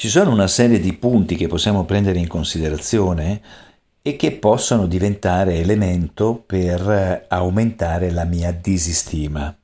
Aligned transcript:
Ci 0.00 0.08
sono 0.08 0.30
una 0.30 0.46
serie 0.46 0.80
di 0.80 0.94
punti 0.94 1.36
che 1.36 1.46
possiamo 1.46 1.84
prendere 1.84 2.18
in 2.18 2.26
considerazione 2.26 3.42
e 4.00 4.16
che 4.16 4.32
possono 4.32 4.86
diventare 4.86 5.56
elemento 5.56 6.42
per 6.46 7.26
aumentare 7.28 8.10
la 8.10 8.24
mia 8.24 8.50
disistima. 8.50 9.54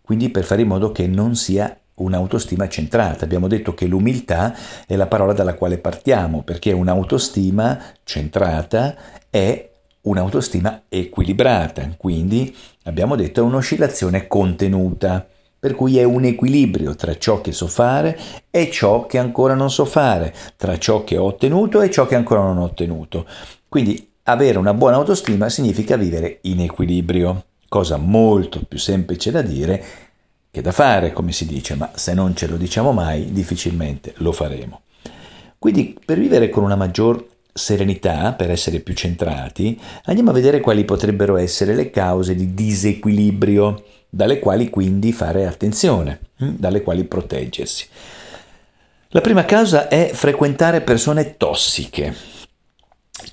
Quindi 0.00 0.30
per 0.30 0.42
fare 0.42 0.62
in 0.62 0.66
modo 0.66 0.90
che 0.90 1.06
non 1.06 1.36
sia 1.36 1.78
un'autostima 1.94 2.68
centrata. 2.68 3.24
Abbiamo 3.24 3.46
detto 3.46 3.72
che 3.72 3.86
l'umiltà 3.86 4.52
è 4.84 4.96
la 4.96 5.06
parola 5.06 5.32
dalla 5.32 5.54
quale 5.54 5.78
partiamo, 5.78 6.42
perché 6.42 6.72
un'autostima 6.72 7.80
centrata 8.02 8.96
è 9.30 9.70
un'autostima 10.00 10.86
equilibrata, 10.88 11.88
quindi 11.96 12.52
abbiamo 12.82 13.14
detto 13.14 13.42
è 13.42 13.44
un'oscillazione 13.44 14.26
contenuta 14.26 15.24
per 15.58 15.74
cui 15.74 15.98
è 15.98 16.04
un 16.04 16.24
equilibrio 16.24 16.94
tra 16.94 17.16
ciò 17.16 17.40
che 17.40 17.52
so 17.52 17.66
fare 17.66 18.18
e 18.50 18.70
ciò 18.70 19.06
che 19.06 19.18
ancora 19.18 19.54
non 19.54 19.70
so 19.70 19.84
fare, 19.84 20.34
tra 20.56 20.78
ciò 20.78 21.04
che 21.04 21.16
ho 21.16 21.24
ottenuto 21.24 21.80
e 21.80 21.90
ciò 21.90 22.06
che 22.06 22.14
ancora 22.14 22.42
non 22.42 22.58
ho 22.58 22.64
ottenuto. 22.64 23.26
Quindi 23.68 24.12
avere 24.24 24.58
una 24.58 24.74
buona 24.74 24.96
autostima 24.96 25.48
significa 25.48 25.96
vivere 25.96 26.38
in 26.42 26.60
equilibrio, 26.60 27.44
cosa 27.68 27.96
molto 27.96 28.60
più 28.66 28.78
semplice 28.78 29.30
da 29.30 29.42
dire 29.42 29.84
che 30.50 30.62
da 30.62 30.72
fare, 30.72 31.12
come 31.12 31.32
si 31.32 31.46
dice, 31.46 31.74
ma 31.74 31.90
se 31.94 32.14
non 32.14 32.34
ce 32.34 32.46
lo 32.46 32.56
diciamo 32.56 32.92
mai, 32.92 33.32
difficilmente 33.32 34.14
lo 34.18 34.32
faremo. 34.32 34.82
Quindi 35.58 35.98
per 36.02 36.18
vivere 36.18 36.48
con 36.48 36.62
una 36.62 36.76
maggior 36.76 37.24
serenità, 37.52 38.32
per 38.32 38.50
essere 38.50 38.80
più 38.80 38.94
centrati, 38.94 39.78
andiamo 40.04 40.30
a 40.30 40.34
vedere 40.34 40.60
quali 40.60 40.84
potrebbero 40.84 41.36
essere 41.36 41.74
le 41.74 41.90
cause 41.90 42.34
di 42.34 42.54
disequilibrio 42.54 43.82
dalle 44.16 44.38
quali 44.38 44.70
quindi 44.70 45.12
fare 45.12 45.46
attenzione, 45.46 46.20
hm, 46.38 46.54
dalle 46.56 46.80
quali 46.80 47.04
proteggersi. 47.04 47.86
La 49.08 49.20
prima 49.20 49.44
causa 49.44 49.88
è 49.88 50.10
frequentare 50.14 50.80
persone 50.80 51.36
tossiche. 51.36 52.14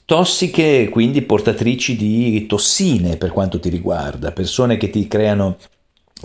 Tossiche, 0.04 0.90
quindi 0.90 1.22
portatrici 1.22 1.96
di 1.96 2.46
tossine 2.48 3.16
per 3.16 3.32
quanto 3.32 3.62
ti 3.62 3.70
riguarda, 3.70 4.34
persone 4.34 4.76
che 4.76 4.90
ti 4.90 5.08
creano 5.08 5.58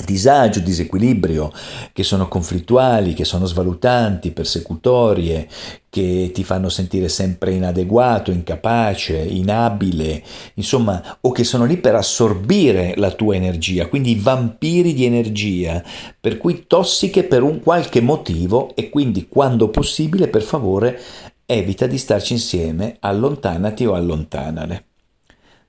disagio, 0.05 0.61
disequilibrio, 0.61 1.53
che 1.93 2.03
sono 2.03 2.29
conflittuali, 2.29 3.15
che 3.15 3.25
sono 3.25 3.47
svalutanti, 3.47 4.31
persecutorie, 4.31 5.49
che 5.91 6.31
ti 6.33 6.45
fanno 6.45 6.69
sentire 6.69 7.09
sempre 7.09 7.53
inadeguato, 7.53 8.31
incapace, 8.31 9.17
inabile, 9.17 10.23
insomma, 10.55 11.19
o 11.21 11.33
che 11.33 11.45
sono 11.45 11.65
lì 11.65 11.79
per 11.79 11.95
assorbire 11.95 12.95
la 12.97 13.11
tua 13.11 13.35
energia, 13.35 13.87
quindi 13.87 14.15
vampiri 14.15 14.95
di 14.95 15.05
energia, 15.05 15.83
per 16.21 16.39
cui 16.39 16.65
tossiche 16.67 17.25
per 17.25 17.43
un 17.43 17.61
qualche 17.61 18.01
motivo 18.01 18.75
e 18.75 18.91
quindi 18.91 19.27
quando 19.29 19.69
possibile, 19.69 20.29
per 20.29 20.43
favore, 20.43 21.01
evita 21.47 21.87
di 21.87 21.99
starci 21.99 22.35
insieme, 22.35 22.97
allontanati 23.01 23.87
o 23.87 23.95
allontanale. 23.95 24.85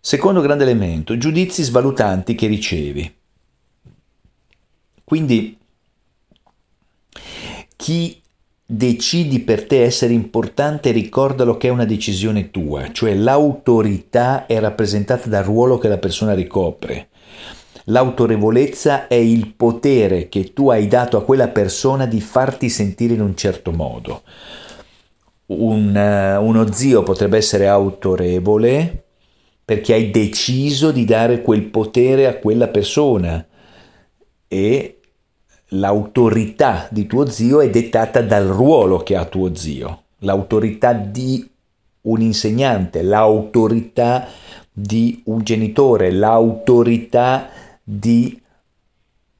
Secondo 0.02 0.42
grande 0.42 0.64
elemento, 0.64 1.18
giudizi 1.18 1.64
svalutanti 1.64 2.36
che 2.36 2.48
ricevi. 2.48 3.19
Quindi 5.10 5.58
chi 7.76 8.22
decidi 8.64 9.40
per 9.40 9.66
te 9.66 9.82
essere 9.82 10.14
importante, 10.14 10.92
ricordalo 10.92 11.58
che 11.58 11.68
è 11.68 11.72
una 11.72 11.86
decisione 11.86 12.52
tua, 12.52 12.92
cioè 12.92 13.16
l'autorità 13.16 14.46
è 14.46 14.60
rappresentata 14.60 15.28
dal 15.28 15.44
ruolo 15.44 15.80
che 15.80 15.88
la 15.88 15.98
persona 15.98 16.36
ricopre. 16.36 17.08
L'autorevolezza 17.86 19.08
è 19.08 19.16
il 19.16 19.52
potere 19.56 20.30
che 20.30 20.54
tu 20.54 20.70
hai 20.70 20.88
dato 20.88 21.18
a 21.18 21.24
quella 21.24 21.48
persona 21.48 22.06
di 22.06 22.22
farti 22.22 22.70
sentire 22.70 23.16
in 23.16 23.22
un 23.22 23.36
certo 23.36 23.72
modo. 23.72 24.22
Un, 25.48 25.96
uh, 26.40 26.46
uno 26.46 26.72
zio 26.72 27.02
potrebbe 27.02 27.38
essere 27.38 27.68
autorevole 27.68 29.06
perché 29.66 29.94
hai 29.94 30.12
deciso 30.12 30.92
di 30.92 31.04
dare 31.04 31.42
quel 31.42 31.64
potere 31.64 32.28
a 32.28 32.36
quella 32.36 32.68
persona 32.68 33.44
e 34.48 34.99
l'autorità 35.70 36.88
di 36.90 37.06
tuo 37.06 37.28
zio 37.28 37.62
è 37.62 37.70
dettata 37.70 38.22
dal 38.22 38.48
ruolo 38.48 39.00
che 39.00 39.16
ha 39.16 39.26
tuo 39.26 39.54
zio, 39.56 40.04
l'autorità 40.20 40.94
di 40.94 41.48
un 42.02 42.22
insegnante, 42.22 43.02
l'autorità 43.02 44.28
di 44.72 45.22
un 45.26 45.44
genitore, 45.44 46.12
l'autorità 46.12 47.50
di 47.84 48.42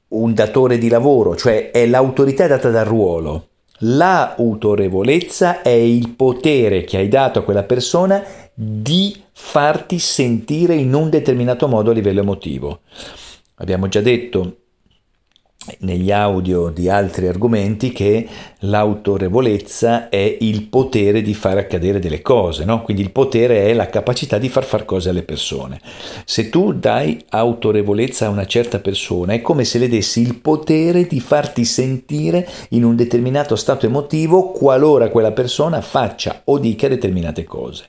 un 0.08 0.34
datore 0.34 0.78
di 0.78 0.88
lavoro, 0.88 1.36
cioè 1.36 1.70
è 1.70 1.86
l'autorità 1.86 2.46
data 2.46 2.70
dal 2.70 2.84
ruolo. 2.84 3.46
L'autorevolezza 3.82 5.62
è 5.62 5.70
il 5.70 6.10
potere 6.10 6.84
che 6.84 6.98
hai 6.98 7.08
dato 7.08 7.38
a 7.38 7.42
quella 7.42 7.62
persona 7.62 8.22
di 8.52 9.16
farti 9.32 9.98
sentire 9.98 10.74
in 10.74 10.92
un 10.92 11.08
determinato 11.08 11.66
modo 11.66 11.90
a 11.90 11.94
livello 11.94 12.20
emotivo. 12.20 12.80
Abbiamo 13.54 13.88
già 13.88 14.02
detto 14.02 14.59
negli 15.80 16.10
audio 16.10 16.70
di 16.70 16.88
altri 16.88 17.28
argomenti 17.28 17.92
che 17.92 18.26
l'autorevolezza 18.60 20.08
è 20.08 20.36
il 20.40 20.62
potere 20.64 21.20
di 21.20 21.34
far 21.34 21.58
accadere 21.58 21.98
delle 21.98 22.22
cose, 22.22 22.64
no? 22.64 22.82
quindi 22.82 23.02
il 23.02 23.10
potere 23.10 23.66
è 23.66 23.74
la 23.74 23.88
capacità 23.88 24.38
di 24.38 24.48
far 24.48 24.64
fare 24.64 24.86
cose 24.86 25.10
alle 25.10 25.22
persone. 25.22 25.78
Se 26.24 26.48
tu 26.48 26.72
dai 26.72 27.22
autorevolezza 27.28 28.26
a 28.26 28.30
una 28.30 28.46
certa 28.46 28.78
persona 28.78 29.34
è 29.34 29.42
come 29.42 29.64
se 29.64 29.78
le 29.78 29.88
dessi 29.88 30.20
il 30.20 30.38
potere 30.38 31.06
di 31.06 31.20
farti 31.20 31.64
sentire 31.64 32.48
in 32.70 32.84
un 32.84 32.96
determinato 32.96 33.54
stato 33.54 33.84
emotivo 33.84 34.52
qualora 34.52 35.10
quella 35.10 35.32
persona 35.32 35.82
faccia 35.82 36.42
o 36.44 36.58
dica 36.58 36.88
determinate 36.88 37.44
cose. 37.44 37.84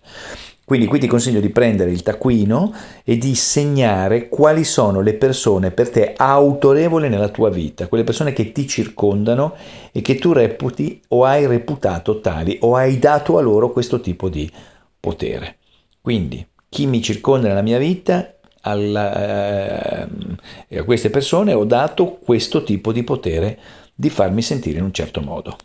Quindi 0.71 0.87
qui 0.87 0.99
ti 0.99 1.07
consiglio 1.07 1.41
di 1.41 1.49
prendere 1.49 1.91
il 1.91 2.01
taccuino 2.01 2.73
e 3.03 3.17
di 3.17 3.35
segnare 3.35 4.29
quali 4.29 4.63
sono 4.63 5.01
le 5.01 5.15
persone 5.15 5.69
per 5.71 5.89
te 5.89 6.13
autorevoli 6.15 7.09
nella 7.09 7.27
tua 7.27 7.49
vita, 7.49 7.89
quelle 7.89 8.05
persone 8.05 8.31
che 8.31 8.53
ti 8.53 8.65
circondano 8.69 9.53
e 9.91 10.01
che 10.01 10.15
tu 10.15 10.31
reputi 10.31 11.01
o 11.09 11.25
hai 11.25 11.45
reputato 11.45 12.21
tali 12.21 12.57
o 12.61 12.77
hai 12.77 12.99
dato 12.99 13.37
a 13.37 13.41
loro 13.41 13.73
questo 13.73 13.99
tipo 13.99 14.29
di 14.29 14.49
potere. 14.97 15.57
Quindi 15.99 16.47
chi 16.69 16.85
mi 16.85 17.01
circonda 17.01 17.49
nella 17.49 17.61
mia 17.61 17.77
vita, 17.77 18.33
alla, 18.61 20.05
eh, 20.69 20.77
a 20.77 20.83
queste 20.83 21.09
persone 21.09 21.51
ho 21.51 21.65
dato 21.65 22.11
questo 22.23 22.63
tipo 22.63 22.93
di 22.93 23.03
potere 23.03 23.59
di 23.93 24.09
farmi 24.09 24.41
sentire 24.41 24.77
in 24.77 24.85
un 24.85 24.93
certo 24.93 25.19
modo. 25.19 25.57